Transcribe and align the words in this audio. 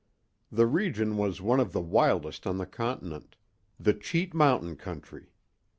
The 0.51 0.65
region 0.65 1.15
was 1.15 1.41
one 1.43 1.59
of 1.59 1.73
the 1.73 1.79
wildest 1.79 2.47
on 2.47 2.57
the 2.57 2.65
continent—the 2.65 3.93
Cheat 3.93 4.33
Mountain 4.33 4.77
country. 4.77 5.27